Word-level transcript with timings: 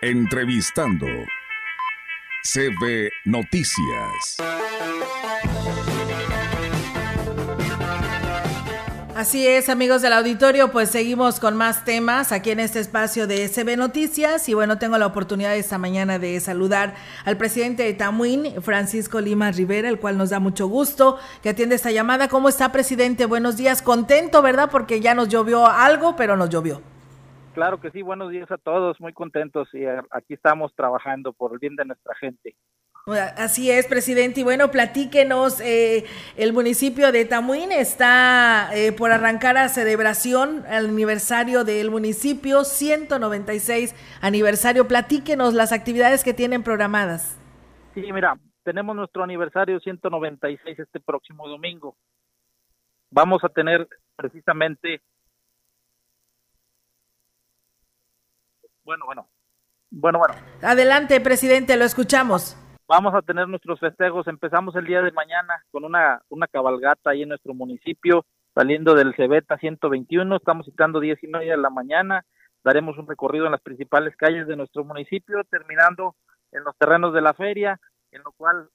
Entrevistando. 0.00 1.08
CB 2.44 3.10
Noticias. 3.24 4.36
Así 9.16 9.44
es, 9.44 9.68
amigos 9.68 10.00
del 10.00 10.12
auditorio, 10.12 10.70
pues 10.70 10.90
seguimos 10.90 11.40
con 11.40 11.56
más 11.56 11.84
temas 11.84 12.30
aquí 12.30 12.52
en 12.52 12.60
este 12.60 12.78
espacio 12.78 13.26
de 13.26 13.48
CB 13.48 13.76
Noticias 13.76 14.48
y 14.48 14.54
bueno, 14.54 14.78
tengo 14.78 14.98
la 14.98 15.06
oportunidad 15.06 15.56
esta 15.56 15.78
mañana 15.78 16.20
de 16.20 16.38
saludar 16.38 16.94
al 17.24 17.36
presidente 17.36 17.82
de 17.82 17.94
Tamuín, 17.94 18.62
Francisco 18.62 19.20
Lima 19.20 19.50
Rivera, 19.50 19.88
el 19.88 19.98
cual 19.98 20.16
nos 20.16 20.30
da 20.30 20.38
mucho 20.38 20.68
gusto 20.68 21.18
que 21.42 21.48
atiende 21.48 21.74
esta 21.74 21.90
llamada. 21.90 22.28
¿Cómo 22.28 22.48
está, 22.48 22.70
presidente? 22.70 23.26
Buenos 23.26 23.56
días, 23.56 23.82
contento, 23.82 24.42
¿verdad? 24.42 24.68
Porque 24.70 25.00
ya 25.00 25.14
nos 25.14 25.28
llovió 25.28 25.66
algo, 25.66 26.14
pero 26.14 26.36
nos 26.36 26.50
llovió. 26.50 26.82
Claro 27.58 27.80
que 27.80 27.90
sí, 27.90 28.02
buenos 28.02 28.30
días 28.30 28.48
a 28.52 28.56
todos, 28.56 29.00
muy 29.00 29.12
contentos 29.12 29.68
y 29.74 29.84
aquí 30.12 30.34
estamos 30.34 30.72
trabajando 30.76 31.32
por 31.32 31.52
el 31.52 31.58
bien 31.58 31.74
de 31.74 31.86
nuestra 31.86 32.14
gente. 32.14 32.54
Así 33.36 33.68
es, 33.68 33.88
presidente. 33.88 34.42
Y 34.42 34.44
bueno, 34.44 34.70
platíquenos, 34.70 35.60
eh, 35.60 36.04
el 36.36 36.52
municipio 36.52 37.10
de 37.10 37.24
Tamuín 37.24 37.72
está 37.72 38.70
eh, 38.76 38.92
por 38.92 39.10
arrancar 39.10 39.56
a 39.56 39.68
celebración 39.68 40.64
al 40.68 40.86
aniversario 40.86 41.64
del 41.64 41.90
municipio, 41.90 42.62
196 42.62 43.92
aniversario. 44.22 44.86
Platíquenos 44.86 45.52
las 45.52 45.72
actividades 45.72 46.22
que 46.22 46.34
tienen 46.34 46.62
programadas. 46.62 47.40
Sí, 47.92 48.12
mira, 48.12 48.38
tenemos 48.62 48.94
nuestro 48.94 49.24
aniversario 49.24 49.80
196 49.80 50.78
este 50.78 51.00
próximo 51.00 51.48
domingo. 51.48 51.96
Vamos 53.10 53.42
a 53.42 53.48
tener 53.48 53.88
precisamente... 54.14 55.00
Bueno, 58.88 59.04
bueno. 59.04 59.28
Bueno, 59.90 60.18
bueno. 60.18 60.34
Adelante, 60.62 61.20
presidente, 61.20 61.76
lo 61.76 61.84
escuchamos. 61.84 62.56
Vamos 62.88 63.14
a 63.14 63.20
tener 63.20 63.46
nuestros 63.46 63.78
festejos. 63.78 64.26
Empezamos 64.28 64.74
el 64.76 64.86
día 64.86 65.02
de 65.02 65.12
mañana 65.12 65.62
con 65.70 65.84
una, 65.84 66.22
una 66.30 66.46
cabalgata 66.46 67.10
ahí 67.10 67.20
en 67.20 67.28
nuestro 67.28 67.52
municipio, 67.52 68.24
saliendo 68.54 68.94
del 68.94 69.14
Cebeta 69.14 69.58
121. 69.58 70.34
Estamos 70.36 70.64
citando 70.64 71.00
10 71.00 71.22
y 71.22 71.26
media 71.26 71.50
de 71.50 71.60
la 71.60 71.68
mañana. 71.68 72.24
Daremos 72.64 72.96
un 72.96 73.06
recorrido 73.06 73.44
en 73.44 73.52
las 73.52 73.60
principales 73.60 74.16
calles 74.16 74.46
de 74.46 74.56
nuestro 74.56 74.84
municipio, 74.84 75.44
terminando 75.50 76.16
en 76.52 76.64
los 76.64 76.74
terrenos 76.78 77.12
de 77.12 77.20
la 77.20 77.34
feria, 77.34 77.78
en 78.10 78.22
lo 78.22 78.32
cual 78.32 78.70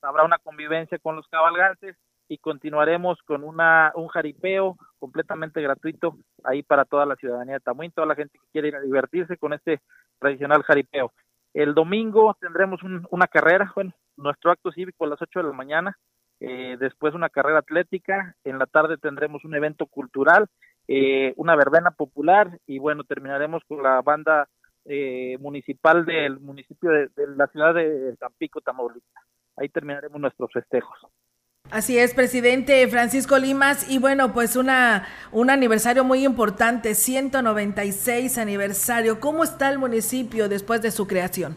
habrá 0.00 0.22
una 0.22 0.38
convivencia 0.38 0.96
con 1.00 1.16
los 1.16 1.26
cabalgantes 1.26 1.96
y 2.28 2.38
continuaremos 2.38 3.18
con 3.22 3.44
una 3.44 3.92
un 3.94 4.08
jaripeo 4.08 4.76
completamente 4.98 5.60
gratuito 5.60 6.18
ahí 6.44 6.62
para 6.62 6.84
toda 6.84 7.06
la 7.06 7.16
ciudadanía 7.16 7.54
de 7.54 7.60
Tamuín, 7.60 7.92
toda 7.92 8.06
la 8.06 8.14
gente 8.14 8.38
que 8.38 8.46
quiere 8.52 8.68
ir 8.68 8.76
a 8.76 8.80
divertirse 8.80 9.36
con 9.36 9.52
este 9.52 9.80
tradicional 10.18 10.62
jaripeo. 10.62 11.12
El 11.54 11.74
domingo 11.74 12.36
tendremos 12.40 12.80
una 13.10 13.26
carrera, 13.26 13.72
bueno, 13.74 13.92
nuestro 14.16 14.50
acto 14.50 14.72
cívico 14.72 15.04
a 15.04 15.08
las 15.08 15.22
8 15.22 15.40
de 15.40 15.46
la 15.46 15.52
mañana, 15.52 15.96
eh, 16.40 16.76
después 16.78 17.14
una 17.14 17.30
carrera 17.30 17.60
atlética, 17.60 18.34
en 18.44 18.58
la 18.58 18.66
tarde 18.66 18.98
tendremos 18.98 19.44
un 19.44 19.54
evento 19.54 19.86
cultural, 19.86 20.48
eh, 20.88 21.32
una 21.36 21.56
verbena 21.56 21.92
popular 21.92 22.58
y 22.66 22.78
bueno, 22.78 23.04
terminaremos 23.04 23.62
con 23.66 23.82
la 23.82 24.02
banda 24.02 24.48
eh, 24.84 25.38
municipal 25.40 26.04
del 26.04 26.38
municipio 26.40 26.90
de, 26.90 27.08
de, 27.16 27.26
la 27.36 27.46
ciudad 27.48 27.74
de 27.74 28.14
Tampico, 28.18 28.60
Tamaulipas. 28.60 29.24
Ahí 29.56 29.68
terminaremos 29.70 30.20
nuestros 30.20 30.52
festejos. 30.52 30.98
Así 31.70 31.98
es, 31.98 32.14
presidente 32.14 32.86
Francisco 32.86 33.38
Limas. 33.38 33.90
Y 33.90 33.98
bueno, 33.98 34.32
pues 34.32 34.54
una, 34.54 35.06
un 35.32 35.50
aniversario 35.50 36.04
muy 36.04 36.24
importante, 36.24 36.94
196 36.94 38.38
aniversario. 38.38 39.18
¿Cómo 39.18 39.42
está 39.42 39.70
el 39.70 39.78
municipio 39.78 40.48
después 40.48 40.80
de 40.80 40.92
su 40.92 41.08
creación? 41.08 41.56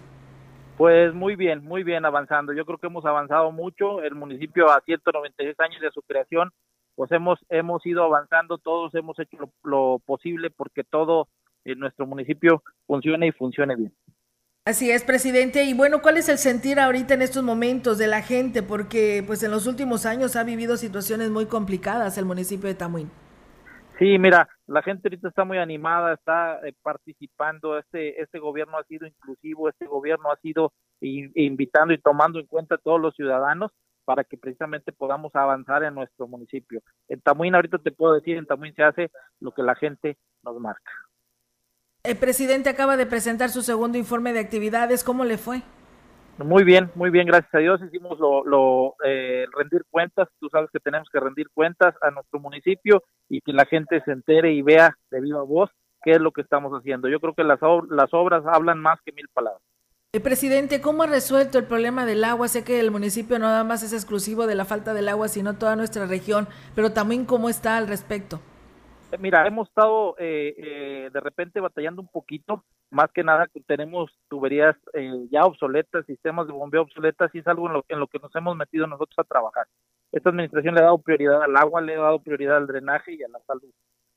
Pues 0.78 1.14
muy 1.14 1.36
bien, 1.36 1.64
muy 1.64 1.84
bien 1.84 2.06
avanzando. 2.06 2.54
Yo 2.54 2.66
creo 2.66 2.80
que 2.80 2.88
hemos 2.88 3.06
avanzado 3.06 3.52
mucho. 3.52 4.02
El 4.02 4.16
municipio 4.16 4.72
a 4.72 4.82
196 4.82 5.56
años 5.60 5.82
de 5.82 5.92
su 5.92 6.02
creación, 6.02 6.50
pues 6.95 7.12
hemos, 7.12 7.38
hemos 7.50 7.86
ido 7.86 8.04
avanzando, 8.04 8.58
todos 8.58 8.95
hemos 8.95 9.20
hecho 9.20 9.38
lo, 9.38 9.52
lo 9.64 10.00
posible 10.00 10.50
porque 10.50 10.83
todo 10.83 11.28
en 11.66 11.80
nuestro 11.80 12.08
municipio 12.08 12.64
funcione 12.88 13.28
y 13.28 13.32
funcione 13.32 13.76
bien. 13.76 13.94
Así 14.70 14.92
es, 14.92 15.04
presidente. 15.04 15.64
Y 15.64 15.74
bueno, 15.74 16.00
¿cuál 16.00 16.18
es 16.18 16.30
el 16.30 16.38
sentir 16.38 16.80
ahorita 16.80 17.16
en 17.16 17.24
estos 17.24 17.42
momentos 17.42 17.98
de 17.98 18.06
la 18.06 18.22
gente? 18.22 18.62
Porque 18.62 19.24
pues 19.26 19.42
en 19.42 19.50
los 19.50 19.66
últimos 19.66 20.06
años 20.06 20.36
ha 20.36 20.44
vivido 20.44 20.78
situaciones 20.78 21.32
muy 21.32 21.48
complicadas 21.48 22.20
el 22.20 22.26
municipio 22.26 22.70
de 22.70 22.76
Tamuín. 22.76 23.10
Sí, 23.98 24.20
mira, 24.20 24.48
la 24.68 24.84
gente 24.84 25.08
ahorita 25.08 25.30
está 25.30 25.44
muy 25.44 25.58
animada, 25.58 26.14
está 26.14 26.60
eh, 26.68 26.76
participando, 26.84 27.80
este, 27.80 28.22
este 28.22 28.38
gobierno 28.38 28.78
ha 28.78 28.84
sido 28.84 29.08
inclusivo, 29.08 29.70
este 29.70 29.88
gobierno 29.88 30.32
ha 30.32 30.38
sido 30.38 30.72
invitando 31.02 31.92
y 31.92 31.98
tomando 31.98 32.40
en 32.40 32.46
cuenta 32.46 32.76
a 32.76 32.78
todos 32.78 33.02
los 33.02 33.16
ciudadanos 33.16 33.72
para 34.06 34.24
que 34.24 34.38
precisamente 34.38 34.92
podamos 34.92 35.36
avanzar 35.36 35.84
en 35.84 35.96
nuestro 35.96 36.28
municipio. 36.28 36.84
En 37.08 37.22
Tamuín, 37.22 37.56
ahorita 37.56 37.80
te 37.80 37.92
puedo 37.92 38.14
decir, 38.14 38.38
en 38.38 38.46
Tamuín 38.46 38.76
se 38.76 38.84
hace 38.84 39.10
lo 39.40 39.52
que 39.52 39.64
la 39.64 39.74
gente 39.74 40.20
nos 40.44 40.60
marca. 40.60 40.92
El 42.09 42.17
presidente 42.17 42.70
acaba 42.70 42.97
de 42.97 43.05
presentar 43.05 43.52
su 43.52 43.61
segundo 43.61 43.95
informe 43.95 44.33
de 44.33 44.39
actividades. 44.39 45.03
¿Cómo 45.03 45.25
le 45.25 45.37
fue? 45.37 45.61
Muy 46.39 46.64
bien, 46.64 46.89
muy 46.95 47.11
bien, 47.11 47.27
gracias 47.27 47.53
a 47.53 47.59
Dios. 47.59 47.80
Hicimos 47.83 48.17
lo, 48.17 48.43
lo 48.45 48.95
eh, 49.05 49.45
rendir 49.55 49.83
cuentas. 49.92 50.27
Tú 50.39 50.49
sabes 50.49 50.71
que 50.73 50.80
tenemos 50.80 51.08
que 51.14 51.20
rendir 51.20 51.52
cuentas 51.53 51.93
a 52.02 52.09
nuestro 52.09 52.39
municipio 52.39 53.03
y 53.30 53.42
que 53.42 53.53
la 53.53 53.67
gente 53.67 54.02
se 54.05 54.11
entere 54.11 54.53
y 54.53 54.64
vea 54.64 54.97
de 55.11 55.21
viva 55.21 55.43
voz 55.43 55.70
qué 56.02 56.14
es 56.14 56.20
lo 56.20 56.31
que 56.31 56.42
estamos 56.42 56.71
haciendo. 56.71 57.09
Yo 57.09 57.20
creo 57.20 57.36
que 57.36 57.43
las, 57.43 57.59
las 57.92 58.11
obras 58.11 58.43
hablan 58.47 58.80
más 58.80 58.99
que 59.05 59.11
mil 59.11 59.27
palabras. 59.31 59.61
El 60.11 60.23
presidente, 60.23 60.81
¿cómo 60.81 61.03
ha 61.03 61.05
resuelto 61.05 61.59
el 61.59 61.65
problema 61.65 62.08
del 62.08 62.23
agua? 62.23 62.47
Sé 62.47 62.64
que 62.64 62.80
el 62.80 62.89
municipio 62.89 63.37
no 63.37 63.45
nada 63.45 63.64
más 63.64 63.83
es 63.83 63.93
exclusivo 63.93 64.47
de 64.47 64.55
la 64.55 64.65
falta 64.65 64.95
del 64.95 65.09
agua, 65.09 65.27
sino 65.27 65.59
toda 65.59 65.76
nuestra 65.76 66.08
región, 66.08 66.47
pero 66.73 66.91
también 66.91 67.26
cómo 67.26 67.49
está 67.49 67.77
al 67.77 67.87
respecto. 67.87 68.41
Mira, 69.17 69.47
hemos 69.47 69.67
estado 69.70 70.15
eh, 70.20 70.53
eh, 70.58 71.09
de 71.11 71.20
repente 71.20 71.59
batallando 71.59 72.02
un 72.02 72.08
poquito, 72.08 72.64
más 72.92 73.11
que 73.11 73.23
nada 73.23 73.47
que 73.47 73.59
tenemos 73.61 74.11
tuberías 74.30 74.75
eh, 74.93 75.27
ya 75.31 75.45
obsoletas, 75.45 76.05
sistemas 76.05 76.45
de 76.45 76.53
bombeo 76.53 76.83
obsoletas, 76.83 77.33
y 77.33 77.39
es 77.39 77.47
algo 77.47 77.67
en 77.67 77.73
lo, 77.73 77.86
en 77.87 77.99
lo, 77.99 78.08
que 78.08 78.20
nos 78.20 78.36
hemos 78.36 78.55
metido 78.55 78.86
nosotros 78.86 79.17
a 79.17 79.23
trabajar. 79.23 79.65
Esta 80.11 80.30
administración 80.30 80.75
le 80.75 80.81
ha 80.81 80.86
dado 80.86 80.99
prioridad 80.99 81.42
al 81.42 81.58
agua, 81.58 81.81
le 81.81 81.95
ha 81.95 82.02
dado 82.02 82.20
prioridad 82.20 82.58
al 82.58 82.67
drenaje 82.67 83.14
y 83.14 83.23
a 83.23 83.27
la 83.30 83.39
salud. 83.47 83.71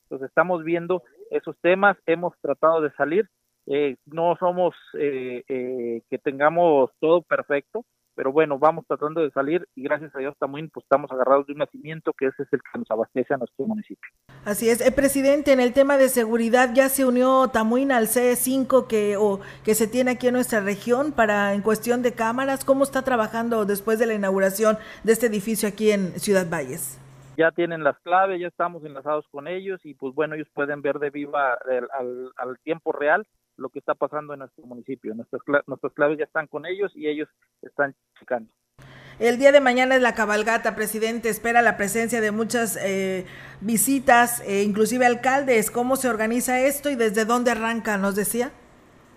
Entonces 0.05 0.29
estamos 0.29 0.63
viendo 0.63 1.03
esos 1.31 1.57
temas, 1.63 1.97
hemos 2.05 2.39
tratado 2.41 2.83
de 2.83 2.93
salir, 2.93 3.29
eh, 3.67 3.97
no 4.07 4.37
somos 4.39 4.75
eh, 4.99 5.43
eh, 5.49 6.03
que 6.11 6.19
tengamos 6.19 6.91
todo 7.01 7.23
perfecto, 7.23 7.85
pero 8.15 8.33
bueno, 8.33 8.59
vamos 8.59 8.87
tratando 8.87 9.21
de 9.21 9.31
salir 9.31 9.67
y 9.75 9.83
gracias 9.83 10.15
a 10.15 10.19
Dios 10.19 10.37
también 10.39 10.71
pues, 10.71 10.85
estamos 10.85 11.11
agarrados 11.11 11.47
de 11.47 11.53
un 11.53 11.59
nacimiento 11.59 12.13
que 12.13 12.27
ese 12.27 12.43
es 12.43 12.53
el 12.53 12.61
que 12.61 12.79
nos 12.79 12.91
abastece 12.91 13.35
a 13.35 13.37
nuestro 13.37 13.67
municipio. 13.67 14.11
Así 14.45 14.69
es, 14.69 14.81
el 14.81 14.93
presidente, 14.95 15.53
en 15.53 15.61
el 15.61 15.73
tema 15.73 15.97
de 15.97 16.09
seguridad 16.09 16.71
ya 16.75 16.89
se 16.89 17.05
unió 17.05 17.49
Tamuín 17.49 17.93
al 17.93 18.07
C5 18.07 18.87
que, 18.87 19.17
o, 19.17 19.41
que 19.65 19.75
se 19.75 19.87
tiene 19.87 20.13
aquí 20.13 20.29
en 20.29 20.35
nuestra 20.35 20.61
región 20.61 21.13
para 21.13 21.55
en 21.55 21.63
cuestión 21.63 22.03
de 22.03 22.13
cámaras, 22.15 22.65
¿cómo 22.65 22.85
está 22.85 23.03
trabajando 23.03 23.65
después 23.65 23.99
de 23.99 24.07
la 24.07 24.15
inauguración 24.15 24.79
de 25.05 25.13
este 25.13 25.27
edificio 25.27 25.69
aquí 25.69 25.91
en 25.91 26.19
Ciudad 26.19 26.49
Valles? 26.51 26.99
Ya 27.39 27.51
tienen 27.51 27.83
las 27.83 27.99
claves, 28.01 28.41
ya 28.41 28.49
estamos 28.49 28.85
enlazados 28.85 29.27
con 29.31 29.49
ellos 29.49 29.81
y 29.85 29.95
pues 29.95 30.15
bueno, 30.15 30.35
ellos 30.35 30.49
pueden 30.53 30.83
ver 30.83 30.99
de 30.99 31.11
viva 31.11 31.55
al, 31.55 31.89
al, 31.99 32.33
al 32.37 32.59
tiempo 32.59 32.93
real 32.93 33.27
lo 33.57 33.69
que 33.69 33.79
está 33.79 33.95
pasando 33.95 34.33
en 34.33 34.41
nuestro 34.41 34.65
municipio. 34.65 35.15
Nuestras, 35.15 35.43
nuestras 35.67 35.93
claves 35.93 36.19
ya 36.19 36.25
están 36.25 36.47
con 36.47 36.67
ellos 36.67 36.93
y 36.95 37.09
ellos 37.09 37.29
están 37.63 37.95
checando. 38.19 38.51
El 39.19 39.39
día 39.39 39.53
de 39.53 39.61
mañana 39.61 39.95
es 39.95 40.03
la 40.03 40.15
cabalgata, 40.15 40.75
presidente. 40.75 41.29
Espera 41.29 41.63
la 41.63 41.77
presencia 41.77 42.21
de 42.21 42.33
muchas 42.33 42.77
eh, 42.83 43.27
visitas, 43.61 44.41
eh, 44.41 44.63
inclusive 44.63 45.07
alcaldes. 45.07 45.71
¿Cómo 45.71 45.97
se 45.97 46.09
organiza 46.09 46.61
esto 46.61 46.91
y 46.91 46.97
desde 46.97 47.25
dónde 47.25 47.51
arranca? 47.51 47.99
¿Nos 47.99 48.17
decía? 48.17 48.51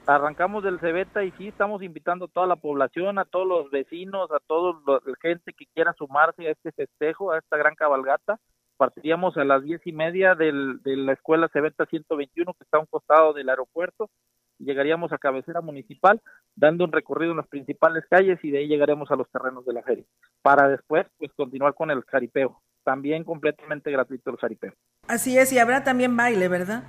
Arrancamos 0.06 0.64
del 0.64 0.80
Cebeta 0.80 1.24
y 1.24 1.31
sí, 1.31 1.48
estamos 1.48 1.81
invitando 1.81 2.26
a 2.26 2.28
toda 2.28 2.46
la 2.46 2.58
población, 2.58 3.18
a 3.18 3.26
todos 3.26 3.48
los 3.48 3.72
vecinos, 3.72 4.30
a 4.31 4.40
toda 4.46 4.76
la 4.86 5.00
gente 5.20 5.54
que 5.54 5.66
quiera 5.74 5.94
sumarse 5.94 6.48
a 6.48 6.52
este 6.52 6.72
festejo, 6.72 7.31
a 7.31 7.40
esta 7.40 7.58
gran 7.58 7.74
cabalgata. 7.74 8.40
Partiríamos 8.77 9.38
a 9.38 9.44
las 9.44 9.63
diez 9.63 9.81
y 9.86 9.94
media 9.94 10.36
del, 10.36 10.81
de 10.83 10.98
la 10.98 11.13
escuela 11.13 11.50
Cebeta 11.51 11.86
121, 11.86 12.54
que 12.54 12.63
está 12.63 12.77
a 12.77 12.81
un 12.81 12.88
costado 12.88 13.33
del 13.33 13.50
aeropuerto 13.50 14.10
llegaríamos 14.60 15.12
a 15.12 15.18
cabecera 15.18 15.62
municipal, 15.62 16.22
dando 16.56 16.86
un 16.86 16.92
recorrido 16.92 17.31
en 17.31 17.38
las 17.38 17.48
principales 17.48 18.06
calles 18.10 18.39
y 18.44 18.51
de 18.51 18.60
ahí 18.60 18.68
llegaremos 18.68 19.12
a 19.12 19.16
los 19.16 19.30
terrenos 19.30 19.66
de 19.66 19.74
la 19.74 19.83
feria, 19.83 20.06
para 20.42 20.68
después 20.68 21.06
pues 21.18 21.31
continuar 21.36 21.74
con 21.74 21.92
el 21.92 22.04
jaripeo, 22.04 22.62
también 22.83 23.24
completamente 23.24 23.92
gratuito 23.92 24.31
el 24.31 24.38
jaripeo. 24.38 24.74
Así 25.07 25.38
es, 25.38 25.51
y 25.51 25.60
habrá 25.60 25.83
también 25.83 26.16
baile, 26.16 26.48
¿verdad? 26.48 26.83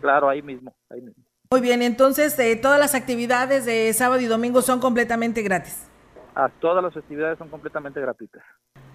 Claro, 0.00 0.28
ahí 0.28 0.42
mismo, 0.42 0.74
ahí 0.90 1.00
mismo. 1.00 1.22
Muy 1.50 1.60
bien, 1.60 1.82
entonces 1.82 2.38
eh, 2.38 2.56
todas 2.56 2.80
las 2.80 2.94
actividades 2.94 3.64
de 3.64 3.92
sábado 3.92 4.20
y 4.20 4.26
domingo 4.26 4.60
son 4.62 4.80
completamente 4.80 5.42
gratis. 5.42 5.88
A 6.34 6.48
todas 6.48 6.82
las 6.82 6.96
actividades 6.96 7.38
son 7.38 7.48
completamente 7.48 8.00
gratuitas. 8.00 8.42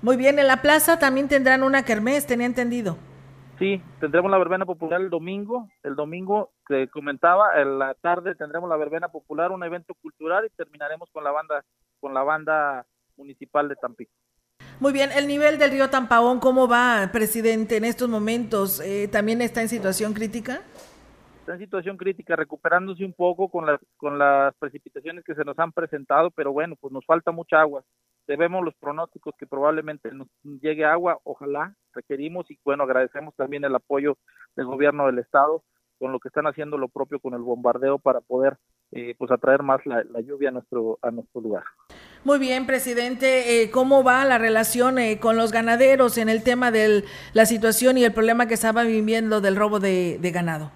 Muy 0.01 0.15
bien, 0.15 0.39
en 0.39 0.47
la 0.47 0.61
plaza 0.61 0.97
también 0.97 1.27
tendrán 1.27 1.61
una 1.61 1.83
kermés, 1.83 2.25
tenía 2.25 2.45
entendido. 2.45 2.97
Sí, 3.59 3.81
tendremos 3.99 4.31
la 4.31 4.37
verbena 4.37 4.65
popular 4.65 5.01
el 5.01 5.09
domingo. 5.09 5.67
El 5.83 5.95
domingo, 5.95 6.51
te 6.67 6.87
comentaba, 6.87 7.61
en 7.61 7.77
la 7.77 7.93
tarde 7.95 8.33
tendremos 8.35 8.69
la 8.69 8.77
verbena 8.77 9.09
popular, 9.09 9.51
un 9.51 9.63
evento 9.63 9.93
cultural 10.01 10.45
y 10.45 10.49
terminaremos 10.55 11.09
con 11.11 11.25
la 11.25 11.31
banda, 11.31 11.65
con 11.99 12.13
la 12.13 12.23
banda 12.23 12.85
municipal 13.17 13.67
de 13.67 13.75
Tampico. 13.75 14.11
Muy 14.79 14.93
bien, 14.93 15.11
el 15.11 15.27
nivel 15.27 15.57
del 15.57 15.71
río 15.71 15.89
Tampaón, 15.89 16.39
¿cómo 16.39 16.69
va, 16.69 17.09
presidente, 17.11 17.75
en 17.75 17.83
estos 17.83 18.07
momentos? 18.07 18.79
Eh, 18.79 19.09
¿También 19.11 19.41
está 19.41 19.61
en 19.61 19.67
situación 19.67 20.13
crítica? 20.13 20.61
Está 21.49 21.55
en 21.55 21.65
situación 21.65 21.97
crítica, 21.97 22.35
recuperándose 22.35 23.03
un 23.03 23.13
poco 23.13 23.49
con 23.49 23.65
las, 24.19 24.55
precipitaciones 24.59 25.23
que 25.25 25.33
se 25.33 25.43
nos 25.43 25.57
han 25.57 25.71
presentado, 25.71 26.29
pero 26.29 26.53
bueno, 26.53 26.75
pues 26.79 26.93
nos 26.93 27.03
falta 27.07 27.31
mucha 27.31 27.59
agua. 27.59 27.83
Debemos 28.27 28.63
los 28.63 28.75
pronósticos 28.75 29.33
que 29.35 29.47
probablemente 29.47 30.11
nos 30.11 30.27
llegue 30.43 30.85
agua, 30.85 31.17
ojalá, 31.23 31.73
requerimos 31.91 32.51
y 32.51 32.59
bueno, 32.63 32.83
agradecemos 32.83 33.33
también 33.35 33.63
el 33.63 33.73
apoyo 33.73 34.19
del 34.55 34.67
gobierno 34.67 35.07
del 35.07 35.17
estado 35.17 35.63
con 35.97 36.11
lo 36.11 36.19
que 36.19 36.27
están 36.27 36.45
haciendo 36.45 36.77
lo 36.77 36.87
propio 36.87 37.19
con 37.19 37.33
el 37.33 37.41
bombardeo 37.41 37.97
para 37.97 38.21
poder 38.21 38.57
eh, 38.91 39.15
pues 39.17 39.31
atraer 39.31 39.63
más 39.63 39.83
la, 39.87 40.03
lluvia 40.21 40.49
a 40.49 40.51
nuestro 40.51 40.99
a 41.01 41.09
nuestro 41.09 41.41
lugar. 41.41 41.63
Muy 42.23 42.37
bien, 42.37 42.67
presidente, 42.67 43.63
eh, 43.63 43.71
¿cómo 43.71 44.03
va 44.03 44.23
la 44.23 44.37
relación 44.37 44.99
eh, 44.99 45.19
con 45.19 45.35
los 45.35 45.51
ganaderos 45.51 46.19
en 46.19 46.29
el 46.29 46.43
tema 46.43 46.69
de 46.69 47.05
la 47.33 47.47
situación 47.47 47.97
y 47.97 48.05
el 48.05 48.13
problema 48.13 48.47
que 48.47 48.53
estaban 48.53 48.85
viviendo 48.85 49.41
del 49.41 49.55
robo 49.55 49.79
de, 49.79 50.19
ganado? 50.31 50.71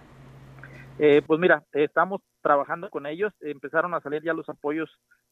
Pues 1.28 1.40
mira, 1.40 1.64
estamos 1.74 2.22
trabajando 2.42 2.90
con 2.90 3.06
ellos, 3.06 3.34
empezaron 3.42 3.94
a 3.94 4.02
salir 4.02 4.24
ya 4.24 4.34
los 4.34 4.48
apoyos 4.50 4.90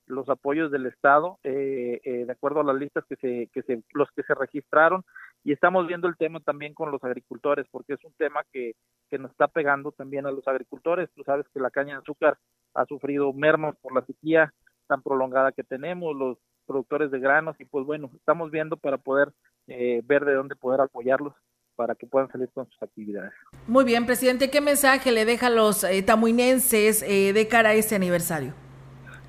los 0.08 0.28
apoyos 0.30 0.72
del 0.72 0.88
estado 0.88 1.40
de 1.44 2.28
acuerdo 2.30 2.60
a 2.60 2.64
las 2.64 2.76
listas 2.76 3.06
que 3.06 3.16
se 3.16 3.50
que 3.54 3.62
se 3.62 3.82
los 3.94 4.10
que 4.12 4.24
se 4.24 4.34
registraron 4.34 5.06
y 5.44 5.52
estamos 5.54 5.88
viendo 5.88 6.08
el 6.08 6.18
tema 6.18 6.40
también 6.40 6.74
con 6.74 6.92
los 6.92 7.04
agricultores 7.04 7.66
porque 7.72 7.94
es 7.94 8.04
un 8.04 8.14
tema 8.14 8.44
que, 8.52 8.76
que 9.10 9.18
nos 9.18 9.32
está 9.32 9.48
pegando 9.48 9.92
también 9.92 10.26
a 10.26 10.32
los 10.32 10.48
agricultores. 10.48 11.10
Tú 11.16 11.24
sabes 11.24 11.48
que 11.54 11.60
la 11.60 11.72
caña 11.72 11.96
de 11.96 12.02
azúcar 12.02 12.38
ha 12.74 12.86
sufrido 12.86 13.34
mermas 13.34 13.76
por 13.82 13.94
la 13.94 14.06
sequía 14.06 14.54
tan 14.88 15.02
prolongada 15.02 15.52
que 15.52 15.64
tenemos 15.64 16.16
los 16.16 16.38
productores 16.68 17.12
de 17.12 17.20
granos 17.20 17.60
y 17.60 17.66
pues 17.66 17.86
bueno 17.86 18.12
estamos 18.16 18.52
viendo 18.52 18.78
para 18.78 18.98
poder 18.98 19.34
eh, 19.68 20.02
ver 20.06 20.26
de 20.26 20.34
dónde 20.34 20.56
poder 20.56 20.82
apoyarlos 20.82 21.34
para 21.81 21.95
que 21.95 22.06
puedan 22.06 22.31
salir 22.31 22.48
con 22.54 22.69
sus 22.69 22.83
actividades. 22.83 23.33
Muy 23.66 23.83
bien, 23.83 24.06
presidente, 24.06 24.51
¿qué 24.51 24.62
mensaje 24.62 25.12
le 25.12 25.25
deja 25.25 25.48
a 25.48 25.50
los 25.50 25.83
eh, 25.83 26.04
tamuinenses 26.04 27.01
eh, 27.01 27.33
de 27.33 27.48
cara 27.48 27.69
a 27.69 27.74
este 27.74 27.95
aniversario? 27.95 28.54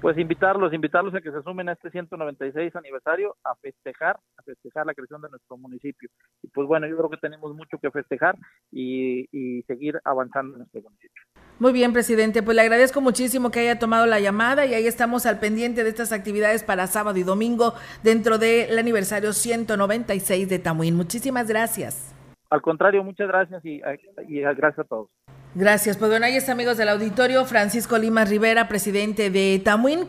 pues 0.02 0.19
invitarlos, 0.19 0.75
invitarlos 0.75 1.14
a 1.14 1.20
que 1.20 1.31
se 1.31 1.43
sumen 1.43 1.69
a 1.69 1.75
este 1.75 1.88
196 1.88 2.75
aniversario 2.75 3.37
a 3.44 3.54
festejar, 3.54 4.19
a 4.37 4.43
festejar 4.43 4.84
la 4.84 4.94
creación 4.94 5.22
de 5.22 5.28
nuestro 5.31 5.56
municipio. 5.56 6.10
Y 6.43 6.49
pues 6.49 6.66
bueno, 6.66 6.88
yo 6.88 6.96
creo 6.96 7.08
que 7.08 7.19
tenemos 7.19 7.54
mucho 7.54 7.78
que 7.78 7.88
festejar 7.93 8.37
y, 8.72 9.62
seguir 9.69 10.00
avanzando 10.05 10.55
en 10.55 10.58
nuestro 10.58 10.82
municipio. 10.82 11.22
Muy 11.60 11.72
bien, 11.72 11.93
presidente, 11.93 12.43
pues 12.43 12.56
le 12.56 12.62
agradezco 12.62 13.00
muchísimo 13.00 13.52
que 13.52 13.60
haya 13.60 13.78
tomado 13.78 14.06
la 14.06 14.19
llamada 14.19 14.66
y 14.66 14.75
ahí 14.75 14.88
estamos 14.88 15.25
al 15.25 15.38
pendiente 15.38 15.84
de 15.84 15.90
estas 15.90 16.10
actividades 16.10 16.64
para 16.64 16.88
sábado 16.88 17.16
y 17.19 17.22
domingo 17.22 17.75
dentro 18.02 18.38
del 18.38 18.76
aniversario 18.76 19.32
196 19.32 20.48
de 20.48 20.58
Tamuín. 20.58 20.96
Muchísimas 20.96 21.46
gracias. 21.46 22.12
Al 22.52 22.60
contrario, 22.60 23.02
muchas 23.02 23.28
gracias 23.28 23.64
y, 23.64 23.81
y 24.28 24.40
gracias 24.40 24.81
a 24.81 24.84
todos. 24.84 25.08
Gracias. 25.54 25.96
Pues 25.96 26.10
bueno, 26.10 26.26
ahí 26.26 26.37
está, 26.37 26.52
amigos 26.52 26.76
del 26.76 26.90
auditorio, 26.90 27.46
Francisco 27.46 27.96
Lima 27.96 28.26
Rivera, 28.26 28.69
presidente 28.69 29.31
de 29.31 29.58
Tamuín. 29.64 30.00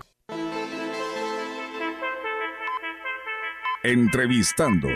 Entrevistando 3.81 4.90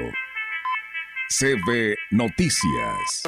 CB 1.30 1.96
Noticias. 2.12 3.24